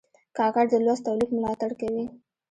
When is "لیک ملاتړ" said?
1.19-1.69